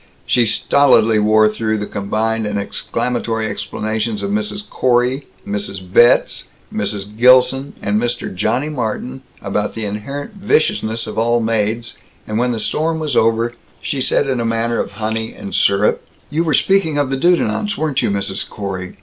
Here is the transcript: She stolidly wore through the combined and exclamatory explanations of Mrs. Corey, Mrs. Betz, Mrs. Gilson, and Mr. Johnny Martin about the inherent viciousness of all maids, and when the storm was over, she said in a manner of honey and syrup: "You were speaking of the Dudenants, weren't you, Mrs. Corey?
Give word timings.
She 0.25 0.47
stolidly 0.47 1.19
wore 1.19 1.47
through 1.47 1.77
the 1.77 1.85
combined 1.85 2.47
and 2.47 2.57
exclamatory 2.57 3.45
explanations 3.45 4.23
of 4.23 4.31
Mrs. 4.31 4.67
Corey, 4.67 5.27
Mrs. 5.47 5.79
Betz, 5.93 6.45
Mrs. 6.73 7.15
Gilson, 7.15 7.73
and 7.83 8.01
Mr. 8.01 8.33
Johnny 8.33 8.67
Martin 8.69 9.21
about 9.43 9.75
the 9.75 9.85
inherent 9.85 10.33
viciousness 10.33 11.05
of 11.05 11.19
all 11.19 11.39
maids, 11.39 11.97
and 12.25 12.39
when 12.39 12.49
the 12.49 12.59
storm 12.59 12.97
was 12.97 13.15
over, 13.15 13.53
she 13.79 14.01
said 14.01 14.27
in 14.27 14.39
a 14.39 14.43
manner 14.43 14.79
of 14.79 14.93
honey 14.93 15.33
and 15.35 15.53
syrup: 15.53 16.03
"You 16.31 16.43
were 16.45 16.55
speaking 16.55 16.97
of 16.97 17.11
the 17.11 17.15
Dudenants, 17.15 17.77
weren't 17.77 18.01
you, 18.01 18.09
Mrs. 18.09 18.49
Corey? 18.49 18.97